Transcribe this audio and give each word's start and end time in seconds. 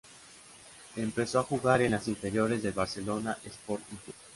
Empezó 0.95 1.37
a 1.39 1.43
jugar 1.43 1.83
en 1.83 1.91
las 1.91 2.07
inferiores 2.07 2.63
del 2.63 2.73
Barcelona 2.73 3.37
Sporting 3.45 3.97
Club. 3.97 4.15